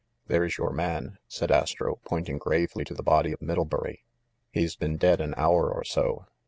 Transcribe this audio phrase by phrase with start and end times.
[0.25, 4.03] "There's your man," said Astro, pointing gravely to the body of Middlebury.
[4.49, 6.25] "He's been dead an hour or so.